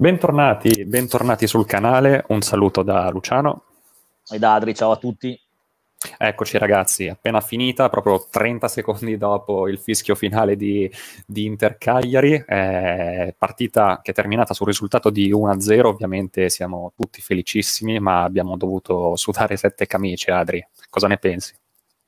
[0.00, 3.64] Bentornati, bentornati sul canale, un saluto da Luciano.
[4.30, 5.38] E da Adri, ciao a tutti.
[6.16, 10.90] Eccoci ragazzi, appena finita, proprio 30 secondi dopo il fischio finale di,
[11.26, 17.20] di Inter Cagliari, eh, partita che è terminata sul risultato di 1-0, ovviamente siamo tutti
[17.20, 21.52] felicissimi, ma abbiamo dovuto sudare sette camicie, Adri, cosa ne pensi?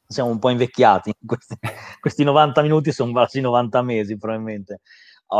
[0.07, 1.59] Siamo un po' invecchiati, questi,
[2.01, 4.81] questi 90 minuti sono quasi 90 mesi probabilmente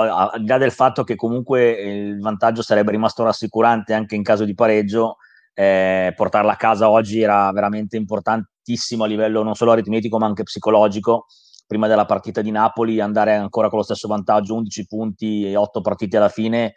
[0.01, 4.45] al di là del fatto che comunque il vantaggio sarebbe rimasto rassicurante anche in caso
[4.45, 5.17] di pareggio,
[5.55, 10.45] eh, portarla a casa oggi era veramente importantissimo a livello non solo aritmetico ma anche
[10.45, 11.27] psicologico.
[11.67, 15.81] Prima della partita di Napoli, andare ancora con lo stesso vantaggio, 11 punti e 8
[15.81, 16.75] partite alla fine,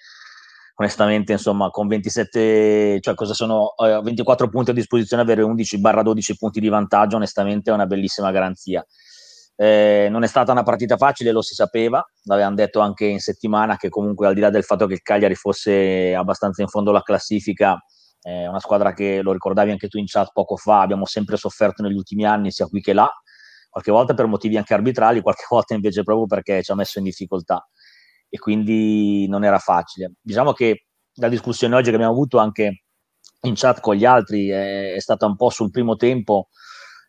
[0.75, 6.61] onestamente, insomma, con 27, cioè cosa sono eh, 24 punti a disposizione, avere 11-12 punti
[6.61, 8.85] di vantaggio, onestamente è una bellissima garanzia.
[9.57, 13.77] Eh, non è stata una partita facile, lo si sapeva, l'avevamo detto anche in settimana
[13.77, 17.01] che comunque al di là del fatto che il Cagliari fosse abbastanza in fondo alla
[17.01, 17.81] classifica,
[18.21, 21.83] eh, una squadra che lo ricordavi anche tu in chat poco fa, abbiamo sempre sofferto
[21.83, 23.09] negli ultimi anni sia qui che là,
[23.69, 27.05] qualche volta per motivi anche arbitrali, qualche volta invece proprio perché ci ha messo in
[27.05, 27.65] difficoltà
[28.27, 30.13] e quindi non era facile.
[30.21, 32.83] Diciamo che la discussione oggi che abbiamo avuto anche
[33.41, 36.49] in chat con gli altri è, è stata un po' sul primo tempo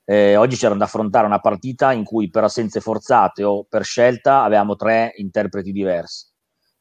[0.09, 4.45] eh, oggi c'era da affrontare una partita in cui per assenze forzate o per scelta
[4.45, 6.27] avevamo tre interpreti diversi.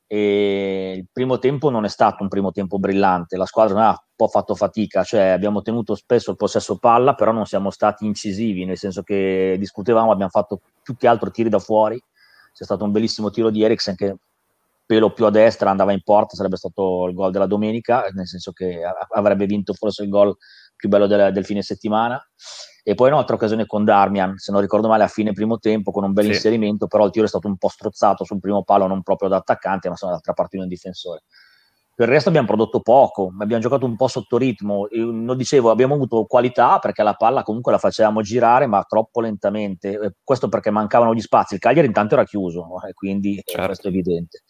[0.07, 4.13] E il primo tempo non è stato un primo tempo brillante, la squadra ha un
[4.15, 8.63] po' fatto fatica, cioè abbiamo tenuto spesso il possesso palla, però non siamo stati incisivi,
[8.63, 11.99] nel senso che discutevamo, abbiamo fatto più che altro tiri da fuori.
[12.53, 14.15] C'è stato un bellissimo tiro di Eriksen che
[14.85, 18.51] pelo più a destra andava in porta, sarebbe stato il gol della domenica, nel senso
[18.51, 20.37] che avrebbe vinto forse il gol
[20.75, 22.23] più bello del, del fine settimana.
[22.87, 26.03] E poi un'altra occasione con Darmian, se non ricordo male, a fine primo tempo, con
[26.03, 26.31] un bel sì.
[26.33, 29.37] inserimento, però il tiro è stato un po' strozzato sul primo palo, non proprio da
[29.37, 31.23] attaccante, ma dall'altra parte di un difensore.
[31.95, 34.87] Per il resto abbiamo prodotto poco, abbiamo giocato un po' sotto ritmo.
[34.91, 40.17] Lo dicevo, abbiamo avuto qualità perché la palla comunque la facevamo girare, ma troppo lentamente.
[40.23, 41.55] Questo perché mancavano gli spazi.
[41.55, 43.65] Il Cagliari intanto era chiuso, e quindi certo.
[43.65, 44.43] questo è evidente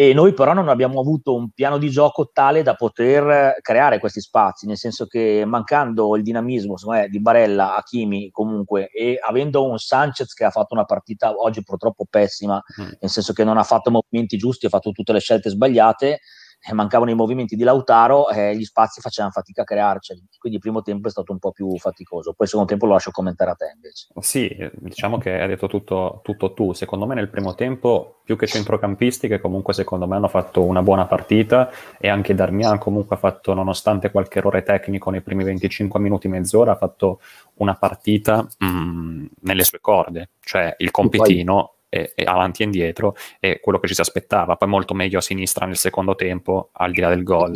[0.00, 4.20] e noi però non abbiamo avuto un piano di gioco tale da poter creare questi
[4.20, 9.76] spazi, nel senso che mancando il dinamismo me, di Barella, Hakimi comunque e avendo un
[9.76, 12.84] Sanchez che ha fatto una partita oggi purtroppo pessima, mm.
[13.00, 16.20] nel senso che non ha fatto movimenti giusti, ha fatto tutte le scelte sbagliate,
[16.60, 20.24] eh, mancavano i movimenti di Lautaro, eh, gli spazi facevano fatica a crearceli.
[20.38, 22.32] Quindi il primo tempo è stato un po' più faticoso.
[22.32, 24.08] Poi il secondo tempo lo lascio commentare a te invece.
[24.20, 26.72] Sì, diciamo che hai detto tutto, tutto tu.
[26.72, 30.82] Secondo me nel primo tempo, più che centrocampisti, che comunque secondo me hanno fatto una
[30.82, 36.00] buona partita, e anche Darmian comunque ha fatto, nonostante qualche errore tecnico nei primi 25
[36.00, 37.20] minuti, mezz'ora, ha fatto
[37.54, 40.30] una partita mh, mm, nelle sue corde.
[40.40, 44.56] Cioè il compitino e, e avanti e indietro è quello che ci si aspettava.
[44.56, 47.52] Poi molto meglio a sinistra nel secondo tempo, al di là del gol.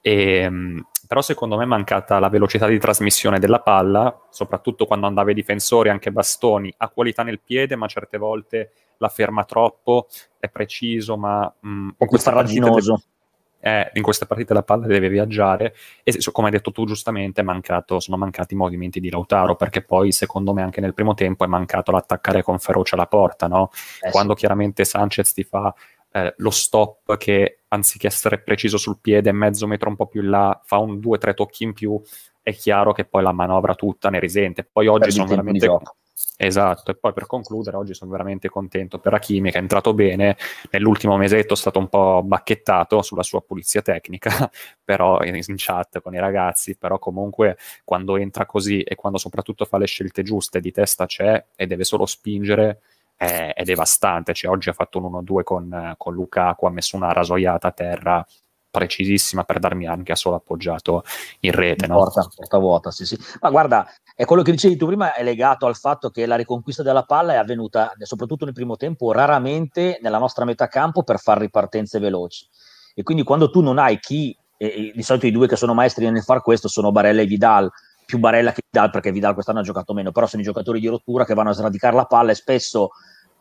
[0.00, 5.06] E, ehm, però secondo me è mancata la velocità di trasmissione della palla, soprattutto quando
[5.06, 10.08] andava ai difensori, anche bastoni, ha qualità nel piede, ma certe volte la ferma troppo,
[10.38, 11.52] è preciso, ma...
[11.60, 13.02] Mh, un po' farraginoso
[13.66, 17.98] eh, in queste partite la palla deve viaggiare e come hai detto tu giustamente mancato,
[17.98, 21.46] sono mancati i movimenti di Lautaro perché poi secondo me anche nel primo tempo è
[21.46, 23.70] mancato l'attaccare con ferocia la porta no?
[24.02, 24.40] eh, quando sì.
[24.40, 25.74] chiaramente Sanchez ti fa
[26.12, 30.28] eh, lo stop che anziché essere preciso sul piede mezzo metro un po' più in
[30.28, 31.98] là fa un due o tre tocchi in più
[32.42, 35.66] è chiaro che poi la manovra tutta ne risente poi oggi sono veramente
[36.36, 40.36] Esatto, e poi per concludere, oggi sono veramente contento per Hakimi che è entrato bene,
[40.70, 44.30] nell'ultimo mesetto è stato un po' bacchettato sulla sua pulizia tecnica,
[44.84, 49.78] però in, chat con i ragazzi, però comunque quando entra così e quando soprattutto fa
[49.78, 52.80] le scelte giuste di testa c'è e deve solo spingere,
[53.16, 57.12] è, è devastante, cioè, oggi ha fatto un 1-2 con, con Lukaku, ha messo una
[57.12, 58.26] rasoiata a terra
[58.74, 61.04] precisissima per darmi anche a solo appoggiato
[61.40, 61.86] in rete.
[61.86, 61.94] No?
[61.94, 63.16] Porta, porta vuota, sì, sì.
[63.40, 66.82] Ma guarda, è quello che dicevi tu prima, è legato al fatto che la riconquista
[66.82, 71.42] della palla è avvenuta, soprattutto nel primo tempo, raramente nella nostra metà campo per fare
[71.42, 72.48] ripartenze veloci.
[72.96, 76.10] E quindi quando tu non hai chi, e, di solito i due che sono maestri
[76.10, 77.70] nel far questo sono Barella e Vidal,
[78.04, 80.88] più Barella che Vidal perché Vidal quest'anno ha giocato meno, però sono i giocatori di
[80.88, 82.90] rottura che vanno a sradicare la palla e spesso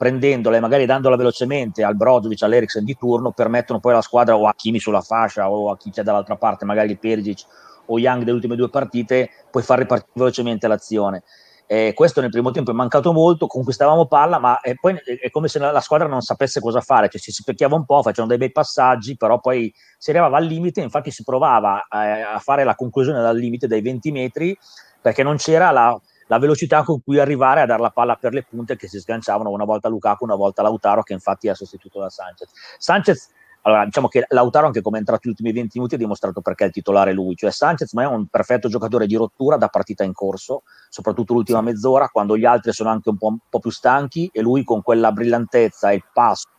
[0.03, 4.47] prendendola e magari dandola velocemente al Brozovic, all'Eriksen di turno, permettono poi alla squadra o
[4.47, 7.45] a Kimi sulla fascia o a chi c'è dall'altra parte, magari il Perisic
[7.85, 11.23] o Young delle ultime due partite, puoi far ripartire velocemente l'azione.
[11.67, 15.47] Eh, questo nel primo tempo è mancato molto, conquistavamo palla, ma eh, poi è come
[15.47, 18.51] se la squadra non sapesse cosa fare, cioè si specchiava un po', facevano dei bei
[18.51, 23.21] passaggi, però poi si arrivava al limite, infatti si provava eh, a fare la conclusione
[23.21, 24.57] dal limite dai 20 metri,
[25.01, 25.97] perché non c'era la,
[26.27, 29.49] la velocità con cui arrivare a dare la palla per le punte che si sganciavano
[29.49, 32.49] una volta Lukaku, una volta Lautaro, che infatti ha sostituito da Sanchez.
[32.77, 33.29] Sanchez
[33.65, 36.65] allora, diciamo che Lautaro, anche come è entrato gli ultimi 20 minuti, ha dimostrato perché
[36.65, 37.35] è il titolare lui.
[37.35, 41.61] Cioè, Sanchez ma è un perfetto giocatore di rottura da partita in corso, soprattutto l'ultima
[41.61, 44.81] mezz'ora, quando gli altri sono anche un po', un po', più stanchi e lui con
[44.81, 46.49] quella brillantezza e il passo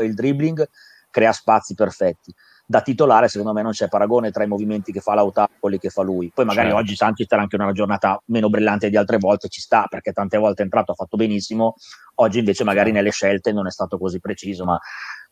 [0.00, 0.68] e il dribbling
[1.10, 2.32] crea spazi perfetti.
[2.66, 5.78] Da titolare, secondo me, non c'è paragone tra i movimenti che fa Lautaro e quelli
[5.78, 6.30] che fa lui.
[6.34, 6.82] Poi magari certo.
[6.82, 10.38] oggi Sanchez era anche una giornata meno brillante di altre volte, ci sta, perché tante
[10.38, 11.74] volte è entrato, ha fatto benissimo.
[12.16, 14.78] Oggi invece magari nelle scelte non è stato così preciso, ma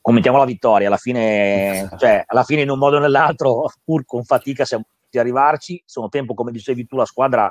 [0.02, 4.24] commentiamo la vittoria, alla fine, cioè, alla fine in un modo o nell'altro, pur con
[4.24, 7.50] fatica siamo riusciti ad arrivarci, sono tempo, come dicevi tu, la squadra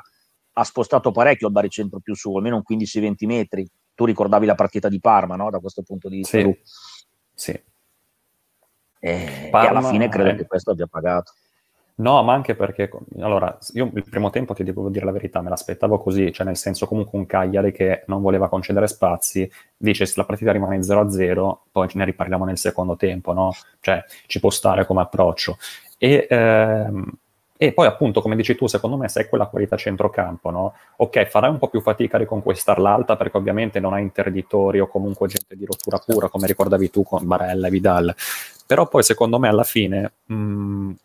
[0.54, 3.68] ha spostato parecchio il baricentro più su, almeno un 15-20 metri.
[3.94, 5.50] Tu ricordavi la partita di Parma, no?
[5.50, 6.38] Da questo punto di vista.
[6.38, 6.58] Sì,
[7.34, 7.62] sì.
[9.04, 10.36] E, Parma, e alla fine credo eh.
[10.36, 11.32] che questo abbia pagato.
[11.94, 12.88] No, ma anche perché,
[13.18, 16.56] allora, io il primo tempo ti devo dire la verità, me l'aspettavo così, cioè nel
[16.56, 21.58] senso comunque un Cagliari che non voleva concedere spazi, dice se la partita rimane 0-0,
[21.70, 23.52] poi ne riparliamo nel secondo tempo, no?
[23.80, 25.58] Cioè ci può stare come approccio.
[25.98, 27.12] E, ehm,
[27.56, 30.74] e poi appunto, come dici tu, secondo me se è quella qualità centrocampo, no?
[30.96, 34.88] Ok, farai un po' più fatica a riconquistar l'alta perché ovviamente non hai interditori o
[34.88, 38.14] comunque gente di rottura pura, come ricordavi tu con Barella e Vidal,
[38.72, 40.12] però poi secondo me alla fine...
[40.24, 40.96] Mh, eh,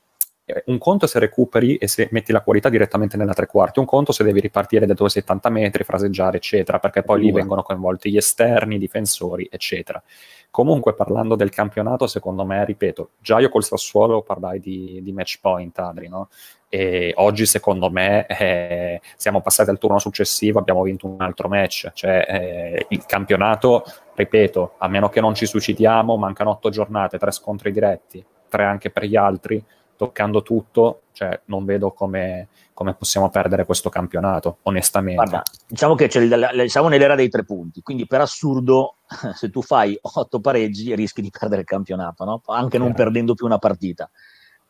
[0.66, 4.14] un conto se recuperi e se metti la qualità direttamente nella tre quarti, un conto
[4.14, 8.18] se devi ripartire da dove 70 metri, fraseggiare, eccetera, perché poi lì vengono coinvolti gli
[8.18, 10.02] esterni, i difensori, eccetera.
[10.50, 15.40] Comunque, parlando del campionato, secondo me, ripeto, già io col Sassuolo parlai di, di match
[15.42, 16.30] point, Adri, no?
[16.70, 21.92] E oggi, secondo me, eh, siamo passati al turno successivo, abbiamo vinto un altro match.
[21.94, 23.84] Cioè, eh, il campionato,
[24.16, 28.90] ripeto, a meno che non ci suicidiamo, mancano otto giornate, tre scontri diretti, tre anche
[28.90, 29.64] per gli altri
[29.98, 35.22] toccando tutto, cioè, non vedo come, come, possiamo perdere questo campionato, onestamente.
[35.22, 38.98] Guarda, diciamo che c'è il, siamo nell'era dei tre punti, quindi per assurdo,
[39.36, 42.42] se tu fai otto pareggi, rischi di perdere il campionato, no?
[42.46, 44.10] anche non perdendo più una partita.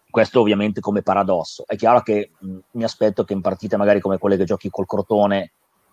[0.09, 1.65] Questo ovviamente come paradosso.
[1.68, 4.88] È chiaro che mh, mi aspetto che in partite magari come quelle che giochi col
[4.88, 5.51] Crotone,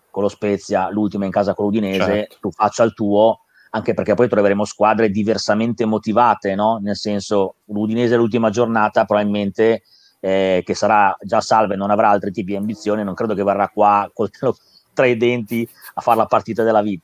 [0.09, 2.37] con lo Spezia, l'ultima in casa con l'Udinese, certo.
[2.39, 3.41] tu faccia il tuo
[3.75, 6.79] anche perché poi troveremo squadre diversamente motivate, no?
[6.81, 9.83] nel senso l'Udinese l'ultima giornata probabilmente
[10.21, 13.43] eh, che sarà già salva e non avrà altri tipi di ambizioni, non credo che
[13.43, 14.29] verrà qua col,
[14.93, 17.03] tra i denti a fare la partita della vita.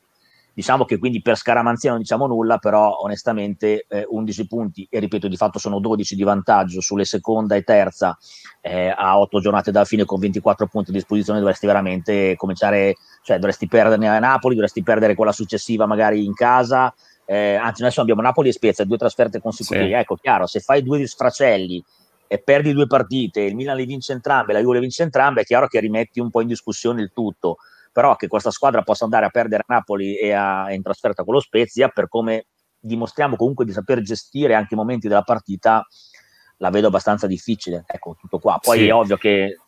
[0.53, 5.27] Diciamo che quindi per scaramanzia non diciamo nulla, però onestamente eh, 11 punti, e ripeto,
[5.27, 8.17] di fatto sono 12 di vantaggio sulle seconda e terza
[8.59, 13.37] eh, a 8 giornate dalla fine con 24 punti a disposizione, dovresti veramente cominciare, cioè
[13.37, 16.93] dovresti perderne a Napoli, dovresti perdere quella successiva magari in casa,
[17.25, 19.93] eh, anzi adesso abbiamo Napoli e Spezia, due trasferte consecutive, sì.
[19.93, 21.83] ecco chiaro, se fai due sfracelli
[22.27, 25.43] e perdi due partite, il Milan le vince entrambe, la Juve le vince entrambe, è
[25.45, 27.57] chiaro che rimetti un po' in discussione il tutto
[27.91, 31.33] però che questa squadra possa andare a perdere a Napoli e a, in trasferta con
[31.33, 32.45] lo Spezia, per come
[32.79, 35.85] dimostriamo comunque di saper gestire anche i momenti della partita,
[36.57, 37.83] la vedo abbastanza difficile.
[37.85, 38.57] Ecco, tutto qua.
[38.61, 38.87] Poi sì.
[38.87, 39.59] è ovvio che,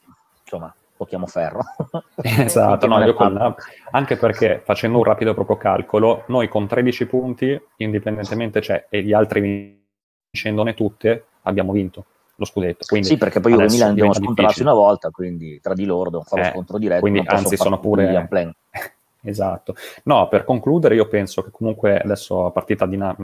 [0.42, 1.62] insomma, tocchiamo ferro.
[2.22, 3.56] esatto, no, con,
[3.92, 9.14] anche perché facendo un rapido proprio calcolo, noi con 13 punti, indipendentemente, cioè, e gli
[9.14, 9.82] altri
[10.32, 12.06] vincendone tutte, abbiamo vinto
[12.36, 12.86] lo scudetto.
[12.88, 16.10] Quindi sì, perché poi io e Milan abbiamo scontrato una volta, quindi tra di loro
[16.10, 17.02] devono fare eh, lo scontro diretto.
[17.02, 18.28] Quindi anzi sono pure...
[19.26, 19.74] Esatto.
[20.04, 23.16] No, per concludere, io penso che comunque adesso la partita Na-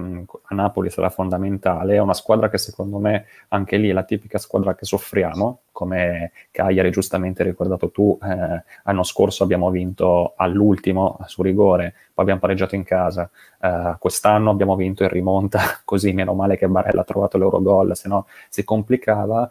[0.44, 1.96] a Napoli sarà fondamentale.
[1.96, 6.32] È una squadra che secondo me anche lì è la tipica squadra che soffriamo, come
[6.52, 8.18] Cagliari giustamente ricordato tu.
[8.24, 13.30] Eh, l'anno scorso abbiamo vinto all'ultimo su rigore, poi abbiamo pareggiato in casa.
[13.60, 18.08] Eh, quest'anno abbiamo vinto in rimonta, così meno male che Barella ha trovato l'Eurogol, se
[18.08, 19.50] no si complicava.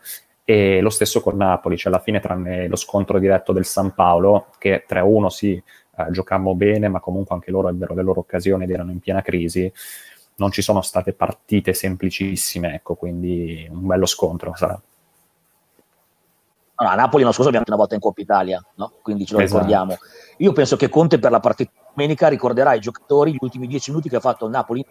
[0.51, 4.47] E lo stesso con Napoli, cioè alla fine tranne lo scontro diretto del San Paolo,
[4.57, 8.71] che 3-1 sì, eh, giocammo bene, ma comunque anche loro ebbero le loro occasioni ed
[8.71, 9.71] erano in piena crisi.
[10.37, 14.81] Non ci sono state partite semplicissime, ecco, quindi un bello scontro sarà.
[16.77, 18.93] Allora, a Napoli l'anno scorso abbiamo una volta in Coppa Italia, no?
[19.03, 19.59] quindi ce lo esatto.
[19.59, 19.99] ricordiamo.
[20.39, 24.09] Io penso che Conte per la partita domenica ricorderà i giocatori gli ultimi dieci minuti
[24.09, 24.83] che ha fatto il Napoli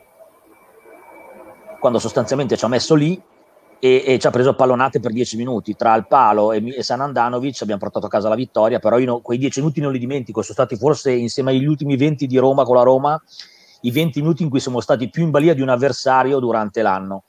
[1.80, 3.20] quando sostanzialmente ci ha messo lì
[3.80, 7.02] e, e, ci ha preso pallonate per 10 minuti tra il palo e, e San
[7.02, 10.00] Andanovic abbiamo portato a casa la vittoria però io no, quei 10 minuti non li
[10.00, 13.22] dimentico sono stati forse insieme agli ultimi 20 di Roma con la Roma
[13.82, 17.24] i 20 minuti in cui siamo stati più in balia di un avversario durante l'anno.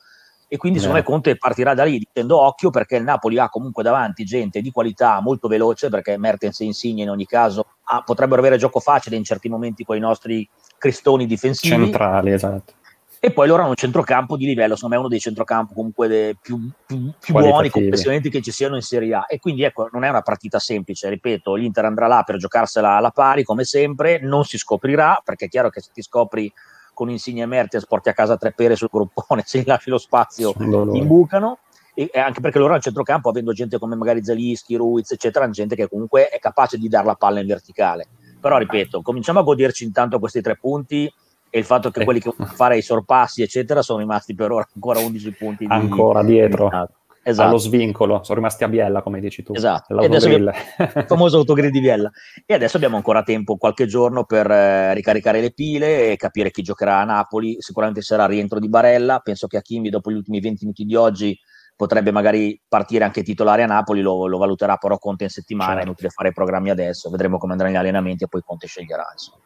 [0.50, 3.82] E quindi secondo me Conte partirà da lì dicendo occhio perché il Napoli ha comunque
[3.82, 8.40] davanti gente di qualità molto veloce perché Mertens e Insigne in ogni caso ah, potrebbero
[8.40, 11.74] avere gioco facile in certi momenti con i nostri cristoni difensivi.
[11.74, 12.77] Centrali esatto
[13.20, 16.36] e poi loro hanno un centrocampo di livello, secondo me è uno dei centrocampo comunque
[16.40, 19.24] più, più, più buoni complessivamente che ci siano in Serie A.
[19.28, 23.10] E quindi ecco non è una partita semplice, ripeto l'Inter andrà là per giocarsela alla
[23.10, 26.52] pari come sempre, non si scoprirà perché è chiaro che se ti scopri
[26.94, 29.98] con Insigne e Mertens porti a casa tre pere sul gruppone, se gli lasci lo
[29.98, 31.58] spazio imbucano.
[31.94, 35.74] E anche perché loro al centrocampo, avendo gente come magari Zalischi, Ruiz, eccetera, hanno gente
[35.74, 38.06] che comunque è capace di dare la palla in verticale.
[38.40, 41.12] Però ripeto, cominciamo a goderci intanto questi tre punti
[41.50, 42.04] e il fatto che eh.
[42.04, 45.66] quelli che fare i sorpassi, eccetera, sono rimasti per ora ancora 11 punti.
[45.66, 46.68] Di, ancora dietro.
[46.68, 47.48] Di esatto.
[47.48, 49.52] allo svincolo, sono rimasti a Biella, come dici tu.
[49.54, 50.52] Esatto, abbiamo, il
[51.06, 52.10] famoso autogrill di Biella.
[52.44, 56.62] E adesso abbiamo ancora tempo, qualche giorno, per eh, ricaricare le pile e capire chi
[56.62, 57.56] giocherà a Napoli.
[57.60, 59.20] Sicuramente sarà il rientro di Barella.
[59.20, 61.38] Penso che Achimbi, dopo gli ultimi 20 minuti di oggi,
[61.76, 65.84] potrebbe magari partire anche titolare a Napoli, lo, lo valuterà però Conte in settimana, certo.
[65.84, 69.06] è inutile fare i programmi adesso, vedremo come andranno gli allenamenti e poi Conte sceglierà.
[69.12, 69.42] Insomma.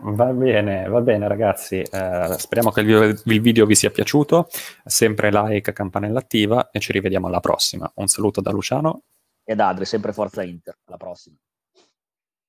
[0.00, 4.48] Va bene, va bene ragazzi, eh, speriamo che il, il video vi sia piaciuto,
[4.84, 7.90] sempre like, campanella attiva e ci rivediamo alla prossima.
[7.96, 9.02] Un saluto da Luciano
[9.42, 11.36] e da Adri, sempre Forza Inter, alla prossima.